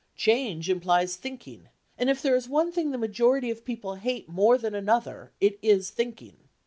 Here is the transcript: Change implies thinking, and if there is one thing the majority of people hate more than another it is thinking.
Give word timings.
Change 0.15 0.67
implies 0.67 1.15
thinking, 1.15 1.69
and 1.95 2.09
if 2.09 2.23
there 2.23 2.35
is 2.35 2.49
one 2.49 2.71
thing 2.71 2.89
the 2.89 2.97
majority 2.97 3.51
of 3.51 3.63
people 3.63 3.93
hate 3.97 4.27
more 4.27 4.57
than 4.57 4.73
another 4.73 5.31
it 5.39 5.59
is 5.61 5.91
thinking. 5.91 6.49